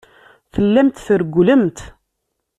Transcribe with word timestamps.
Tellamt 0.53 0.97
trewwlemt. 1.05 1.79